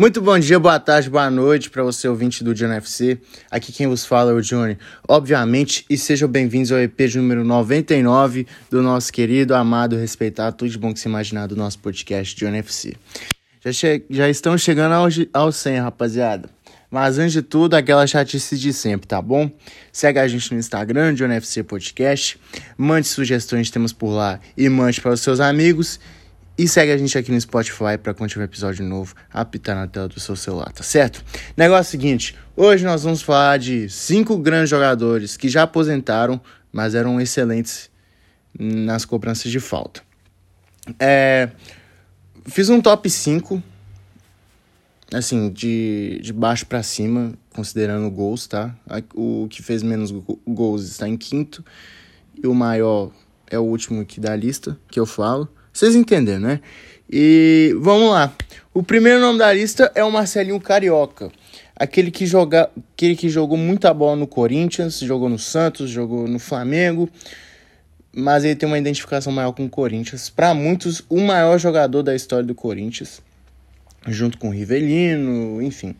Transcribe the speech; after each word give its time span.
Muito 0.00 0.22
bom 0.22 0.38
dia, 0.38 0.58
boa 0.58 0.80
tarde, 0.80 1.10
boa 1.10 1.30
noite 1.30 1.68
para 1.68 1.82
você 1.82 2.08
ouvinte 2.08 2.42
do 2.42 2.54
John 2.54 2.72
FC. 2.72 3.18
Aqui 3.50 3.70
quem 3.70 3.86
vos 3.86 4.06
fala 4.06 4.30
é 4.30 4.34
o 4.34 4.40
Johnny, 4.40 4.78
obviamente, 5.06 5.84
e 5.90 5.98
sejam 5.98 6.26
bem-vindos 6.26 6.72
ao 6.72 6.78
EP 6.78 6.98
de 7.00 7.18
número 7.18 7.44
99 7.44 8.46
do 8.70 8.80
nosso 8.80 9.12
querido, 9.12 9.54
amado, 9.54 9.96
respeitado, 9.96 10.56
tudo 10.56 10.70
de 10.70 10.78
bom 10.78 10.94
que 10.94 11.00
se 11.00 11.06
imaginar 11.06 11.48
do 11.48 11.54
nosso 11.54 11.78
podcast 11.80 12.34
John 12.34 12.54
FC. 12.54 12.94
Já, 13.62 13.72
che 13.74 14.02
já 14.08 14.56
chegando 14.56 14.92
ao, 14.92 15.06
ao 15.34 15.52
100, 15.52 15.80
rapaziada. 15.80 16.48
Mas 16.90 17.18
antes 17.18 17.34
de 17.34 17.42
tudo, 17.42 17.74
aquela 17.74 18.06
chatice 18.06 18.56
de 18.56 18.72
sempre, 18.72 19.06
tá 19.06 19.20
bom? 19.20 19.50
Segue 19.92 20.18
a 20.18 20.26
gente 20.26 20.50
no 20.50 20.58
Instagram, 20.58 21.12
John 21.12 21.30
FC 21.30 21.62
Podcast. 21.62 22.40
Mande 22.78 23.06
sugestões 23.06 23.66
de 23.66 23.72
temas 23.74 23.92
por 23.92 24.08
lá 24.08 24.40
e 24.56 24.66
mande 24.70 24.98
para 24.98 25.12
os 25.12 25.20
seus 25.20 25.40
amigos. 25.40 26.00
E 26.60 26.68
segue 26.68 26.92
a 26.92 26.98
gente 26.98 27.16
aqui 27.16 27.32
no 27.32 27.40
Spotify 27.40 27.96
para 27.96 28.12
quando 28.12 28.28
tiver 28.28 28.44
episódio 28.44 28.84
novo, 28.84 29.14
apitar 29.32 29.74
na 29.74 29.86
tela 29.86 30.06
do 30.06 30.20
seu 30.20 30.36
celular, 30.36 30.70
tá 30.70 30.82
certo? 30.82 31.24
Negócio 31.56 31.90
seguinte, 31.90 32.36
hoje 32.54 32.84
nós 32.84 33.02
vamos 33.02 33.22
falar 33.22 33.58
de 33.58 33.88
cinco 33.88 34.36
grandes 34.36 34.68
jogadores 34.68 35.38
que 35.38 35.48
já 35.48 35.62
aposentaram, 35.62 36.38
mas 36.70 36.94
eram 36.94 37.18
excelentes 37.18 37.88
nas 38.58 39.06
cobranças 39.06 39.50
de 39.50 39.58
falta. 39.58 40.02
É, 40.98 41.48
fiz 42.44 42.68
um 42.68 42.82
top 42.82 43.08
5, 43.08 43.62
assim, 45.14 45.48
de, 45.48 46.20
de 46.22 46.30
baixo 46.30 46.66
para 46.66 46.82
cima, 46.82 47.32
considerando 47.54 48.10
gols, 48.10 48.46
tá? 48.46 48.76
O 49.14 49.48
que 49.48 49.62
fez 49.62 49.82
menos 49.82 50.12
gols 50.46 50.84
está 50.84 51.08
em 51.08 51.16
quinto, 51.16 51.64
e 52.36 52.46
o 52.46 52.52
maior 52.52 53.10
é 53.46 53.58
o 53.58 53.62
último 53.62 54.02
aqui 54.02 54.20
da 54.20 54.36
lista 54.36 54.78
que 54.90 55.00
eu 55.00 55.06
falo. 55.06 55.48
Vocês 55.72 55.94
entenderam, 55.94 56.40
né? 56.40 56.60
E 57.10 57.74
vamos 57.80 58.10
lá. 58.10 58.32
O 58.72 58.82
primeiro 58.82 59.20
nome 59.20 59.38
da 59.38 59.52
lista 59.52 59.90
é 59.94 60.04
o 60.04 60.12
Marcelinho 60.12 60.60
Carioca. 60.60 61.30
Aquele 61.74 62.10
que, 62.10 62.24
joga, 62.26 62.70
aquele 62.94 63.16
que 63.16 63.28
jogou 63.28 63.56
muita 63.56 63.92
bola 63.92 64.14
no 64.14 64.26
Corinthians, 64.26 65.00
jogou 65.00 65.28
no 65.28 65.38
Santos, 65.38 65.90
jogou 65.90 66.28
no 66.28 66.38
Flamengo. 66.38 67.08
Mas 68.14 68.44
ele 68.44 68.54
tem 68.54 68.68
uma 68.68 68.78
identificação 68.78 69.32
maior 69.32 69.52
com 69.52 69.64
o 69.64 69.68
Corinthians. 69.68 70.30
Para 70.30 70.54
muitos, 70.54 71.02
o 71.08 71.20
maior 71.20 71.58
jogador 71.58 72.02
da 72.02 72.14
história 72.14 72.44
do 72.44 72.54
Corinthians. 72.54 73.20
Junto 74.06 74.38
com 74.38 74.48
o 74.48 74.52
Rivelino, 74.52 75.62
enfim. 75.62 75.96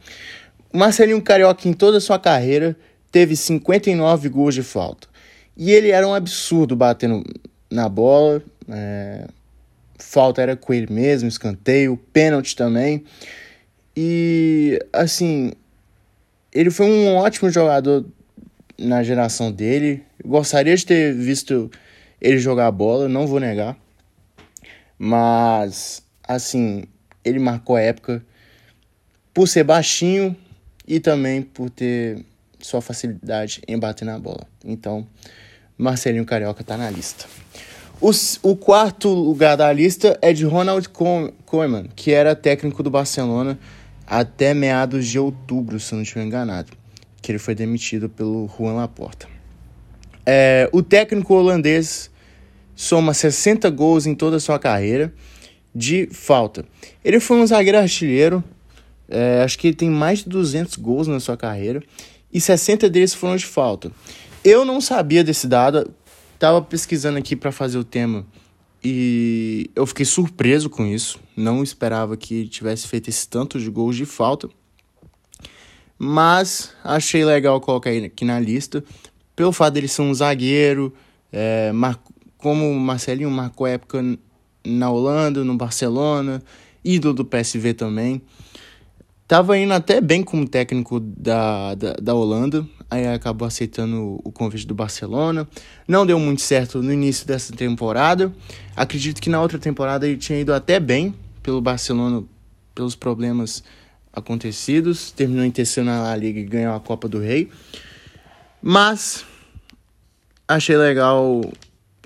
O 0.72 0.78
Marcelinho 0.78 1.22
Carioca, 1.22 1.68
em 1.68 1.72
toda 1.72 1.98
a 1.98 2.00
sua 2.00 2.18
carreira, 2.18 2.76
teve 3.10 3.34
59 3.34 4.28
gols 4.28 4.54
de 4.54 4.62
falta. 4.62 5.08
E 5.56 5.72
ele 5.72 5.90
era 5.90 6.06
um 6.06 6.14
absurdo 6.14 6.76
batendo 6.76 7.24
na 7.70 7.88
bola. 7.88 8.42
É 8.68 9.26
falta 10.00 10.42
era 10.42 10.56
com 10.56 10.72
ele 10.72 10.92
mesmo, 10.92 11.28
escanteio, 11.28 11.96
pênalti 12.12 12.56
também. 12.56 13.04
E 13.96 14.78
assim, 14.92 15.52
ele 16.52 16.70
foi 16.70 16.86
um 16.86 17.16
ótimo 17.16 17.50
jogador 17.50 18.04
na 18.78 19.02
geração 19.02 19.52
dele. 19.52 20.02
Gostaria 20.24 20.76
de 20.76 20.84
ter 20.84 21.14
visto 21.14 21.70
ele 22.20 22.38
jogar 22.38 22.70
bola, 22.70 23.08
não 23.08 23.26
vou 23.26 23.38
negar. 23.38 23.76
Mas 24.98 26.02
assim, 26.26 26.84
ele 27.24 27.38
marcou 27.38 27.76
a 27.76 27.80
época 27.80 28.24
por 29.32 29.46
ser 29.48 29.64
baixinho 29.64 30.36
e 30.86 30.98
também 31.00 31.42
por 31.42 31.70
ter 31.70 32.24
sua 32.58 32.80
facilidade 32.80 33.62
em 33.66 33.78
bater 33.78 34.04
na 34.04 34.18
bola. 34.18 34.46
Então, 34.64 35.06
Marcelinho 35.78 36.26
Carioca 36.26 36.62
tá 36.62 36.76
na 36.76 36.90
lista. 36.90 37.26
O, 38.02 38.56
quarto 38.56 39.10
lugar 39.10 39.58
da 39.58 39.70
lista 39.70 40.18
é 40.22 40.32
de 40.32 40.46
Ronald 40.46 40.88
Koeman, 40.88 41.84
que 41.94 42.12
era 42.12 42.34
técnico 42.34 42.82
do 42.82 42.88
Barcelona 42.88 43.58
até 44.06 44.54
meados 44.54 45.06
de 45.06 45.18
outubro, 45.18 45.78
se 45.78 45.94
não 45.94 46.00
estiver 46.00 46.24
enganado, 46.24 46.72
que 47.20 47.30
ele 47.30 47.38
foi 47.38 47.54
demitido 47.54 48.08
pelo 48.08 48.48
Juan 48.56 48.72
Laporta. 48.72 49.28
É, 50.24 50.66
o 50.72 50.82
técnico 50.82 51.34
holandês 51.34 52.10
soma 52.74 53.12
60 53.12 53.68
gols 53.68 54.06
em 54.06 54.14
toda 54.14 54.38
a 54.38 54.40
sua 54.40 54.58
carreira 54.58 55.12
de 55.74 56.08
falta. 56.10 56.64
Ele 57.04 57.20
foi 57.20 57.36
um 57.36 57.46
zagueiro 57.46 57.76
artilheiro, 57.76 58.42
é, 59.10 59.42
acho 59.44 59.58
que 59.58 59.66
ele 59.68 59.76
tem 59.76 59.90
mais 59.90 60.20
de 60.20 60.30
200 60.30 60.76
gols 60.76 61.06
na 61.06 61.20
sua 61.20 61.36
carreira, 61.36 61.82
e 62.32 62.40
60 62.40 62.88
deles 62.88 63.12
foram 63.12 63.36
de 63.36 63.44
falta. 63.44 63.92
Eu 64.42 64.64
não 64.64 64.80
sabia 64.80 65.22
desse 65.22 65.46
dado, 65.46 65.92
Tava 66.40 66.62
pesquisando 66.62 67.18
aqui 67.18 67.36
para 67.36 67.52
fazer 67.52 67.76
o 67.76 67.84
tema 67.84 68.24
e 68.82 69.70
eu 69.76 69.84
fiquei 69.84 70.06
surpreso 70.06 70.70
com 70.70 70.86
isso. 70.86 71.20
Não 71.36 71.62
esperava 71.62 72.16
que 72.16 72.48
tivesse 72.48 72.88
feito 72.88 73.08
esse 73.08 73.28
tanto 73.28 73.60
de 73.60 73.68
gols 73.68 73.94
de 73.94 74.06
falta. 74.06 74.48
Mas 75.98 76.72
achei 76.82 77.26
legal 77.26 77.60
colocar 77.60 77.92
ele 77.92 78.06
aqui 78.06 78.24
na 78.24 78.40
lista. 78.40 78.82
Pelo 79.36 79.52
fato 79.52 79.74
dele 79.74 79.86
ser 79.86 80.00
um 80.00 80.14
zagueiro, 80.14 80.94
é, 81.30 81.72
mar... 81.72 82.02
como 82.38 82.70
o 82.70 82.80
Marcelinho 82.80 83.30
marcou 83.30 83.66
época 83.66 84.02
na 84.64 84.90
Holanda, 84.90 85.44
no 85.44 85.58
Barcelona, 85.58 86.42
ídolo 86.82 87.12
do 87.12 87.24
PSV 87.26 87.74
também. 87.74 88.22
Tava 89.30 89.56
indo 89.56 89.72
até 89.72 90.00
bem 90.00 90.24
como 90.24 90.44
técnico 90.44 90.98
da, 90.98 91.76
da, 91.76 91.92
da, 91.92 92.14
Holanda, 92.16 92.66
aí 92.90 93.06
acabou 93.06 93.46
aceitando 93.46 94.20
o 94.24 94.32
convite 94.32 94.66
do 94.66 94.74
Barcelona. 94.74 95.48
Não 95.86 96.04
deu 96.04 96.18
muito 96.18 96.42
certo 96.42 96.82
no 96.82 96.92
início 96.92 97.24
dessa 97.24 97.54
temporada. 97.54 98.34
Acredito 98.74 99.22
que 99.22 99.30
na 99.30 99.40
outra 99.40 99.56
temporada 99.56 100.04
ele 100.04 100.16
tinha 100.16 100.40
ido 100.40 100.52
até 100.52 100.80
bem 100.80 101.14
pelo 101.44 101.60
Barcelona, 101.60 102.24
pelos 102.74 102.96
problemas 102.96 103.62
acontecidos. 104.12 105.12
Terminou 105.12 105.44
em 105.44 105.50
terceiro 105.52 105.88
na 105.88 106.02
La 106.02 106.16
Liga 106.16 106.40
e 106.40 106.44
ganhou 106.44 106.74
a 106.74 106.80
Copa 106.80 107.08
do 107.08 107.20
Rei. 107.20 107.52
Mas 108.60 109.24
achei 110.48 110.76
legal 110.76 111.40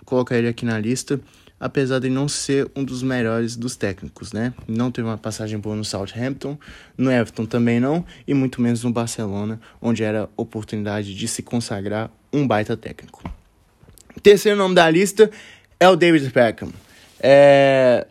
colocar 0.04 0.36
ele 0.36 0.48
aqui 0.48 0.66
na 0.66 0.78
lista 0.78 1.18
apesar 1.58 1.98
de 1.98 2.10
não 2.10 2.28
ser 2.28 2.70
um 2.74 2.84
dos 2.84 3.02
melhores 3.02 3.56
dos 3.56 3.76
técnicos, 3.76 4.32
né? 4.32 4.52
Não 4.66 4.90
teve 4.90 5.06
uma 5.08 5.18
passagem 5.18 5.58
boa 5.58 5.76
no 5.76 5.84
Southampton, 5.84 6.58
no 6.96 7.10
Everton 7.10 7.46
também 7.46 7.80
não, 7.80 8.04
e 8.26 8.34
muito 8.34 8.60
menos 8.60 8.84
no 8.84 8.92
Barcelona, 8.92 9.60
onde 9.80 10.02
era 10.02 10.28
oportunidade 10.36 11.14
de 11.14 11.28
se 11.28 11.42
consagrar 11.42 12.10
um 12.32 12.46
baita 12.46 12.76
técnico. 12.76 13.22
terceiro 14.22 14.58
nome 14.58 14.74
da 14.74 14.88
lista 14.90 15.30
é 15.78 15.88
o 15.88 15.96
David 15.96 16.30
Beckham. 16.30 16.70
É, 17.20 18.06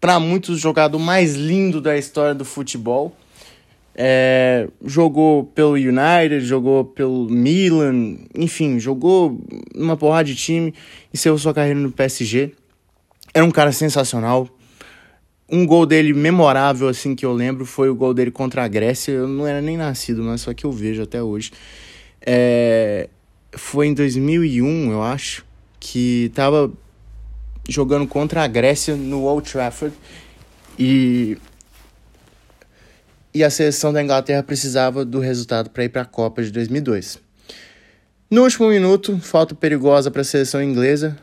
para 0.00 0.18
muitos, 0.18 0.56
o 0.56 0.58
jogador 0.58 0.98
mais 0.98 1.34
lindo 1.34 1.80
da 1.80 1.96
história 1.96 2.34
do 2.34 2.44
futebol. 2.44 3.16
É, 3.94 4.68
jogou 4.84 5.44
pelo 5.44 5.72
United, 5.72 6.40
jogou 6.40 6.84
pelo 6.84 7.28
Milan, 7.28 8.16
enfim, 8.34 8.78
jogou 8.78 9.38
uma 9.74 9.96
porrada 9.96 10.24
de 10.24 10.34
time, 10.34 10.72
encerrou 11.12 11.38
sua 11.38 11.52
carreira 11.52 11.78
no 11.78 11.92
PSG. 11.92 12.52
Era 13.34 13.44
um 13.44 13.50
cara 13.50 13.72
sensacional. 13.72 14.48
Um 15.50 15.66
gol 15.66 15.84
dele 15.84 16.14
memorável, 16.14 16.88
assim, 16.88 17.14
que 17.14 17.26
eu 17.26 17.32
lembro, 17.32 17.66
foi 17.66 17.90
o 17.90 17.94
gol 17.94 18.14
dele 18.14 18.30
contra 18.30 18.64
a 18.64 18.68
Grécia. 18.68 19.12
Eu 19.12 19.28
não 19.28 19.46
era 19.46 19.60
nem 19.60 19.76
nascido, 19.76 20.22
mas 20.22 20.40
só 20.40 20.54
que 20.54 20.64
eu 20.64 20.72
vejo 20.72 21.02
até 21.02 21.22
hoje. 21.22 21.52
É, 22.24 23.08
foi 23.52 23.88
em 23.88 23.94
2001, 23.94 24.92
eu 24.92 25.02
acho, 25.02 25.44
que 25.78 26.30
tava 26.34 26.72
jogando 27.68 28.06
contra 28.06 28.42
a 28.42 28.46
Grécia 28.46 28.96
no 28.96 29.24
Old 29.24 29.50
Trafford. 29.50 29.94
E 30.78 31.36
e 33.34 33.42
a 33.42 33.50
seleção 33.50 33.92
da 33.92 34.02
Inglaterra 34.02 34.42
precisava 34.42 35.04
do 35.04 35.18
resultado 35.18 35.70
para 35.70 35.84
ir 35.84 35.88
para 35.88 36.02
a 36.02 36.06
Copa 36.06 36.42
de 36.42 36.50
2002. 36.50 37.18
No 38.30 38.42
último 38.42 38.68
minuto, 38.68 39.18
falta 39.18 39.54
perigosa 39.54 40.10
para 40.10 40.20
a 40.20 40.24
seleção 40.24 40.62
inglesa, 40.62 41.18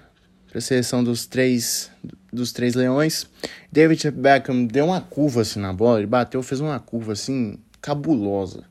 para 0.47 0.57
a 0.57 0.61
seleção 0.61 1.03
dos 1.03 1.27
três, 1.27 1.91
dos 2.31 2.51
três 2.51 2.73
leões. 2.73 3.27
David 3.71 4.11
Beckham 4.11 4.65
deu 4.65 4.85
uma 4.85 5.01
curva 5.01 5.41
assim 5.41 5.59
na 5.59 5.71
bola, 5.71 5.99
ele 5.99 6.07
bateu, 6.07 6.41
fez 6.41 6.59
uma 6.59 6.79
curva 6.79 7.13
assim 7.13 7.59
cabulosa. 7.81 8.63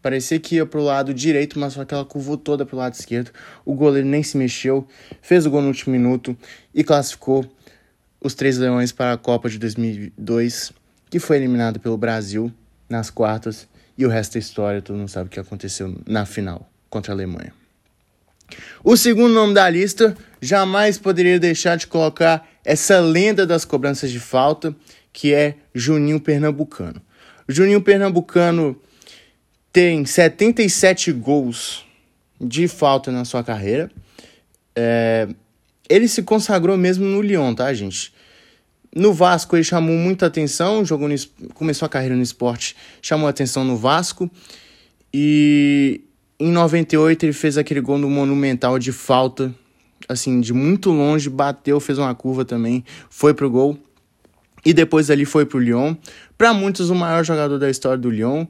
Parecia 0.00 0.40
que 0.40 0.56
ia 0.56 0.66
pro 0.66 0.82
lado 0.82 1.14
direito, 1.14 1.60
mas 1.60 1.74
só 1.74 1.84
que 1.84 1.94
ela 1.94 2.04
curvou 2.04 2.36
toda 2.36 2.66
pro 2.66 2.76
lado 2.76 2.94
esquerdo. 2.94 3.30
O 3.64 3.74
goleiro 3.74 4.08
nem 4.08 4.24
se 4.24 4.36
mexeu, 4.36 4.84
fez 5.20 5.46
o 5.46 5.50
gol 5.50 5.62
no 5.62 5.68
último 5.68 5.92
minuto 5.92 6.36
e 6.74 6.82
classificou 6.82 7.44
os 8.20 8.34
três 8.34 8.58
leões 8.58 8.90
para 8.90 9.12
a 9.12 9.16
Copa 9.16 9.48
de 9.48 9.60
2002, 9.60 10.72
que 11.08 11.20
foi 11.20 11.36
eliminado 11.36 11.78
pelo 11.78 11.96
Brasil 11.96 12.52
nas 12.92 13.08
quartas 13.10 13.66
e 13.96 14.04
o 14.04 14.08
resto 14.08 14.34
da 14.34 14.38
história, 14.38 14.82
todo 14.82 14.96
mundo 14.96 15.08
sabe 15.08 15.26
o 15.26 15.30
que 15.30 15.40
aconteceu 15.40 15.96
na 16.06 16.24
final 16.26 16.70
contra 16.88 17.12
a 17.12 17.16
Alemanha. 17.16 17.52
O 18.84 18.96
segundo 18.96 19.32
nome 19.32 19.54
da 19.54 19.68
lista, 19.68 20.14
jamais 20.40 20.98
poderia 20.98 21.40
deixar 21.40 21.76
de 21.76 21.86
colocar 21.86 22.46
essa 22.64 23.00
lenda 23.00 23.46
das 23.46 23.64
cobranças 23.64 24.10
de 24.10 24.20
falta, 24.20 24.76
que 25.10 25.32
é 25.32 25.56
Juninho 25.74 26.20
Pernambucano. 26.20 27.00
Juninho 27.48 27.80
Pernambucano 27.80 28.78
tem 29.72 30.04
77 30.04 31.12
gols 31.12 31.86
de 32.38 32.68
falta 32.68 33.10
na 33.10 33.24
sua 33.24 33.42
carreira. 33.42 33.90
É, 34.76 35.28
ele 35.88 36.08
se 36.08 36.22
consagrou 36.22 36.76
mesmo 36.76 37.06
no 37.06 37.22
Lyon, 37.22 37.54
tá, 37.54 37.72
gente? 37.72 38.12
No 38.94 39.12
Vasco 39.12 39.56
ele 39.56 39.64
chamou 39.64 39.96
muita 39.96 40.26
atenção, 40.26 40.84
jogou 40.84 41.08
no, 41.08 41.14
começou 41.54 41.86
a 41.86 41.88
carreira 41.88 42.14
no 42.14 42.22
esporte, 42.22 42.76
chamou 43.00 43.26
atenção 43.26 43.64
no 43.64 43.76
Vasco. 43.76 44.30
E 45.12 46.02
em 46.38 46.50
98 46.50 47.24
ele 47.24 47.32
fez 47.32 47.56
aquele 47.56 47.80
gol 47.80 47.98
no 47.98 48.10
Monumental 48.10 48.78
de 48.78 48.92
falta, 48.92 49.54
assim, 50.08 50.40
de 50.40 50.52
muito 50.52 50.90
longe, 50.90 51.30
bateu, 51.30 51.80
fez 51.80 51.98
uma 51.98 52.14
curva 52.14 52.44
também, 52.44 52.84
foi 53.08 53.32
pro 53.32 53.50
gol. 53.50 53.78
E 54.64 54.72
depois 54.72 55.10
ali 55.10 55.24
foi 55.24 55.44
pro 55.44 55.58
Lyon. 55.58 55.94
Para 56.38 56.52
muitos 56.52 56.90
o 56.90 56.94
maior 56.94 57.24
jogador 57.24 57.58
da 57.58 57.68
história 57.68 57.98
do 57.98 58.10
Lyon. 58.10 58.46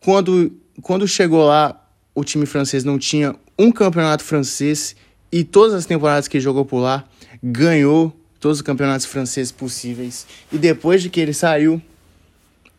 Quando 0.00 0.52
quando 0.82 1.08
chegou 1.08 1.44
lá, 1.44 1.84
o 2.14 2.22
time 2.22 2.46
francês 2.46 2.84
não 2.84 2.98
tinha 2.98 3.34
um 3.58 3.72
campeonato 3.72 4.22
francês 4.22 4.94
e 5.30 5.42
todas 5.42 5.74
as 5.74 5.86
temporadas 5.86 6.28
que 6.28 6.38
jogou 6.38 6.64
por 6.64 6.78
lá, 6.78 7.04
ganhou 7.42 8.17
todos 8.40 8.58
os 8.58 8.62
campeonatos 8.62 9.06
franceses 9.06 9.52
possíveis. 9.52 10.26
E 10.52 10.58
depois 10.58 11.02
de 11.02 11.10
que 11.10 11.20
ele 11.20 11.32
saiu, 11.32 11.80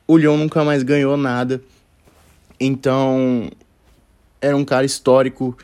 o 0.08 0.18
Lyon 0.18 0.38
nunca 0.38 0.64
mais 0.64 0.84
ganhou 0.84 1.16
nada. 1.18 1.62
Então, 2.60 3.50
era 4.42 4.56
um 4.56 4.66
cara 4.66 4.86
histórico. 4.86 5.58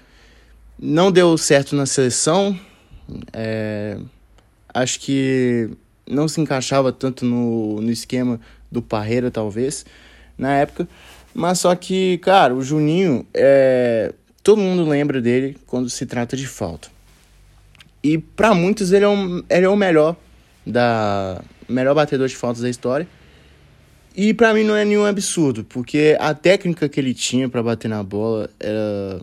Não 0.77 1.11
deu 1.11 1.37
certo 1.37 1.75
na 1.75 1.85
seleção. 1.85 2.57
É, 3.33 3.97
acho 4.73 4.99
que 4.99 5.69
não 6.07 6.27
se 6.27 6.39
encaixava 6.41 6.91
tanto 6.91 7.25
no, 7.25 7.81
no 7.81 7.91
esquema 7.91 8.39
do 8.71 8.81
Parreira, 8.81 9.31
talvez, 9.31 9.85
na 10.37 10.55
época. 10.55 10.87
Mas 11.33 11.59
só 11.59 11.75
que, 11.75 12.17
cara, 12.19 12.53
o 12.53 12.61
Juninho, 12.61 13.25
é, 13.33 14.13
todo 14.43 14.61
mundo 14.61 14.87
lembra 14.87 15.21
dele 15.21 15.57
quando 15.65 15.89
se 15.89 16.05
trata 16.05 16.37
de 16.37 16.47
falta. 16.47 16.94
E 18.05 18.19
para 18.19 18.53
muitos 18.53 18.91
ele 18.91 19.03
é, 19.03 19.09
um, 19.09 19.41
ele 19.49 19.65
é 19.65 19.69
o 19.69 19.75
melhor 19.75 20.15
da 20.63 21.43
melhor 21.67 21.95
batedor 21.95 22.27
de 22.27 22.35
faltas 22.35 22.61
da 22.61 22.69
história. 22.69 23.07
E 24.15 24.31
para 24.31 24.53
mim 24.53 24.63
não 24.63 24.75
é 24.75 24.85
nenhum 24.85 25.05
absurdo, 25.05 25.63
porque 25.63 26.15
a 26.19 26.31
técnica 26.35 26.87
que 26.87 26.99
ele 26.99 27.15
tinha 27.15 27.49
para 27.49 27.63
bater 27.63 27.87
na 27.87 28.03
bola 28.03 28.47
era 28.59 29.21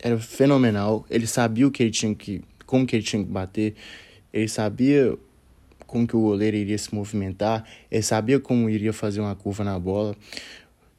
era 0.00 0.18
fenomenal. 0.18 1.06
Ele 1.08 1.28
sabia 1.28 1.64
o 1.64 1.70
que 1.70 1.80
ele 1.80 1.92
tinha 1.92 2.12
que 2.12 2.42
como 2.66 2.84
que 2.84 2.96
ele 2.96 3.04
tinha 3.04 3.22
que 3.22 3.30
bater. 3.30 3.76
Ele 4.32 4.48
sabia 4.48 5.16
como 5.86 6.04
que 6.04 6.16
o 6.16 6.22
goleiro 6.22 6.56
iria 6.56 6.78
se 6.78 6.92
movimentar, 6.92 7.64
ele 7.88 8.02
sabia 8.02 8.40
como 8.40 8.68
iria 8.68 8.92
fazer 8.92 9.20
uma 9.20 9.36
curva 9.36 9.62
na 9.62 9.78
bola. 9.78 10.16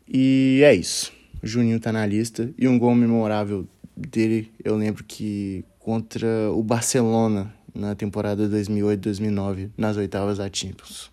E 0.08 0.62
é 0.64 0.74
isso. 0.74 1.12
O 1.44 1.48
Juninho 1.48 1.82
tá 1.82 1.92
na 1.92 2.06
lista 2.06 2.50
e 2.58 2.66
um 2.66 2.80
gol 2.80 2.96
memorável 2.96 3.68
dele, 3.96 4.52
eu 4.64 4.76
lembro 4.76 5.04
que 5.04 5.64
contra 5.80 6.52
o 6.52 6.64
Barcelona 6.64 7.54
na 7.74 7.96
temporada 7.96 8.48
2008-2009, 8.48 9.72
nas 9.78 9.98
oitavas 9.98 10.38
da 10.38 10.50
Champions. 10.52 11.12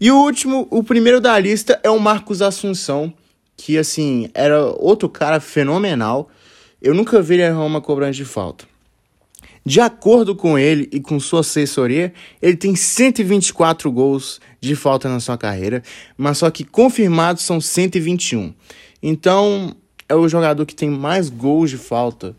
E 0.00 0.10
o 0.10 0.16
último, 0.16 0.66
o 0.70 0.82
primeiro 0.82 1.20
da 1.20 1.38
lista 1.38 1.80
é 1.82 1.90
o 1.90 1.98
Marcos 1.98 2.42
Assunção, 2.42 3.12
que 3.56 3.78
assim, 3.78 4.28
era 4.34 4.64
outro 4.64 5.08
cara 5.08 5.40
fenomenal. 5.40 6.28
Eu 6.80 6.94
nunca 6.94 7.22
vi 7.22 7.34
ele 7.34 7.44
errar 7.44 7.64
uma 7.64 7.80
cobrança 7.80 8.12
de 8.12 8.24
falta. 8.24 8.66
De 9.66 9.80
acordo 9.80 10.36
com 10.36 10.58
ele 10.58 10.88
e 10.92 11.00
com 11.00 11.18
sua 11.18 11.40
assessoria, 11.40 12.12
ele 12.42 12.56
tem 12.56 12.76
124 12.76 13.90
gols 13.90 14.38
de 14.60 14.76
falta 14.76 15.08
na 15.08 15.20
sua 15.20 15.38
carreira, 15.38 15.82
mas 16.18 16.38
só 16.38 16.50
que 16.50 16.64
confirmados 16.64 17.44
são 17.44 17.60
121. 17.60 18.52
Então, 19.02 19.74
é 20.08 20.14
o 20.14 20.28
jogador 20.28 20.64
que 20.66 20.74
tem 20.74 20.90
mais 20.90 21.28
gols 21.28 21.70
de 21.70 21.78
falta 21.78 22.34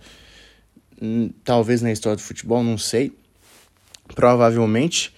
Hum, 1.01 1.29
talvez 1.43 1.81
na 1.81 1.91
história 1.91 2.15
do 2.15 2.21
futebol, 2.21 2.63
não 2.63 2.77
sei. 2.77 3.11
Provavelmente. 4.13 5.13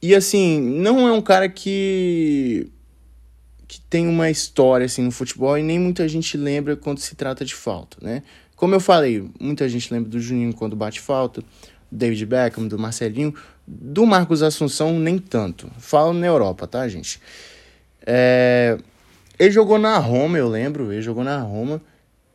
E 0.00 0.14
assim, 0.14 0.60
não 0.60 1.06
é 1.06 1.12
um 1.12 1.22
cara 1.22 1.48
que 1.48 2.68
que 3.68 3.80
tem 3.80 4.06
uma 4.06 4.28
história 4.28 4.84
assim 4.84 5.00
no 5.00 5.10
futebol 5.10 5.56
e 5.56 5.62
nem 5.62 5.78
muita 5.78 6.06
gente 6.06 6.36
lembra 6.36 6.76
quando 6.76 6.98
se 6.98 7.14
trata 7.14 7.42
de 7.42 7.54
falta, 7.54 7.96
né? 8.02 8.22
Como 8.54 8.74
eu 8.74 8.80
falei, 8.80 9.26
muita 9.40 9.66
gente 9.66 9.92
lembra 9.92 10.10
do 10.10 10.20
Juninho 10.20 10.52
quando 10.52 10.76
bate 10.76 11.00
falta, 11.00 11.40
do 11.40 11.46
David 11.90 12.26
Beckham, 12.26 12.68
do 12.68 12.78
Marcelinho, 12.78 13.34
do 13.66 14.04
Marcos 14.04 14.42
Assunção 14.42 14.98
nem 14.98 15.16
tanto. 15.16 15.70
Falo 15.78 16.12
na 16.12 16.26
Europa, 16.26 16.66
tá, 16.66 16.86
gente? 16.86 17.18
É... 18.04 18.76
Ele 19.42 19.50
jogou 19.50 19.78
na 19.78 19.98
Roma, 19.98 20.38
eu 20.38 20.48
lembro, 20.48 20.92
ele 20.92 21.02
jogou 21.02 21.24
na 21.24 21.40
Roma 21.40 21.80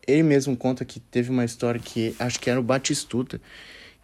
ele 0.07 0.23
mesmo 0.23 0.55
conta 0.55 0.85
que 0.85 0.99
teve 0.99 1.29
uma 1.29 1.43
história 1.43 1.79
que 1.79 2.15
acho 2.17 2.39
que 2.39 2.49
era 2.49 2.59
o 2.59 2.63
Batistuta. 2.63 3.41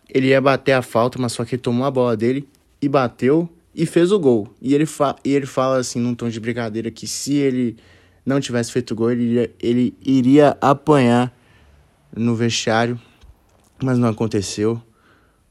Ele 0.10 0.28
ia 0.28 0.42
bater 0.42 0.74
a 0.74 0.82
falta, 0.82 1.18
mas 1.18 1.32
só 1.32 1.46
que 1.46 1.56
ele 1.56 1.62
tomou 1.62 1.88
a 1.88 1.92
bola 1.92 2.18
dele 2.18 2.48
e 2.82 2.90
bateu 2.90 3.50
e 3.74 3.86
fez 3.86 4.12
o 4.12 4.20
gol. 4.20 4.54
E 4.62 4.76
ele, 4.76 4.86
fa 4.86 5.16
e 5.24 5.32
ele 5.32 5.46
fala 5.46 5.78
assim, 5.78 6.00
num 6.00 6.14
tom 6.14 6.28
de 6.28 6.40
brincadeira, 6.42 6.92
que 6.92 7.08
se 7.08 7.36
ele 7.36 7.78
não 8.26 8.42
tivesse 8.42 8.72
feito 8.72 8.92
o 8.92 8.96
gol, 8.96 9.12
ele 9.12 9.24
iria, 9.24 9.52
ele 9.62 9.98
iria 10.06 10.58
apanhar 10.60 11.34
no 12.16 12.36
vestiário, 12.36 13.00
mas 13.82 13.98
não 13.98 14.10
aconteceu. 14.10 14.82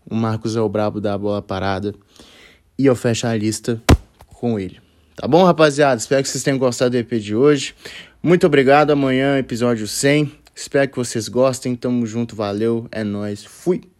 O 0.04 0.14
Marcos 0.14 0.54
é 0.54 0.60
o 0.60 0.68
brabo 0.68 1.00
da 1.00 1.16
bola 1.16 1.40
parada. 1.40 1.94
E 2.78 2.84
eu 2.84 2.94
fecho 2.94 3.26
a 3.26 3.34
lista 3.34 3.82
com 4.26 4.60
ele. 4.60 4.91
Tá 5.14 5.28
bom, 5.28 5.44
rapaziada? 5.44 6.00
Espero 6.00 6.22
que 6.22 6.28
vocês 6.28 6.42
tenham 6.42 6.58
gostado 6.58 6.92
do 6.92 6.96
EP 6.96 7.12
de 7.20 7.36
hoje. 7.36 7.74
Muito 8.22 8.46
obrigado. 8.46 8.90
Amanhã, 8.90 9.38
episódio 9.38 9.86
100. 9.86 10.32
Espero 10.54 10.90
que 10.90 10.96
vocês 10.96 11.28
gostem. 11.28 11.76
Tamo 11.76 12.06
junto, 12.06 12.34
valeu, 12.34 12.88
é 12.90 13.04
nós. 13.04 13.44
Fui. 13.44 13.91